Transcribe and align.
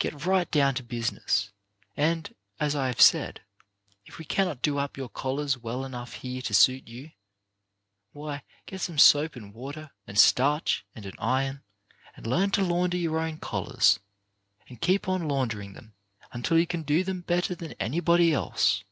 Get 0.00 0.26
right 0.26 0.50
down 0.50 0.74
to 0.74 0.82
business, 0.82 1.52
and, 1.96 2.34
as 2.58 2.74
I 2.74 2.88
have 2.88 3.00
said, 3.00 3.42
if 4.04 4.18
we 4.18 4.24
cannot 4.24 4.60
do 4.60 4.78
up 4.78 4.96
your 4.96 5.08
collars 5.08 5.56
well 5.56 5.84
enough 5.84 6.14
here 6.14 6.42
to 6.42 6.52
suit 6.52 6.88
you, 6.88 7.12
why, 8.10 8.42
get 8.66 8.80
some 8.80 8.98
soap 8.98 9.36
and 9.36 9.54
water, 9.54 9.92
and 10.04 10.18
starch, 10.18 10.84
and 10.96 11.06
an 11.06 11.14
iron, 11.20 11.62
and 12.16 12.26
learn 12.26 12.50
to 12.50 12.64
launder 12.64 12.96
your 12.96 13.20
own 13.20 13.36
collars, 13.38 14.00
and 14.68 14.80
keep 14.80 15.08
on 15.08 15.28
laundering 15.28 15.74
them 15.74 15.94
until 16.32 16.58
you 16.58 16.66
can 16.66 16.82
do 16.82 17.04
them 17.04 17.20
better 17.20 17.54
than 17.54 17.74
anybody 17.74 18.32
else. 18.34 18.82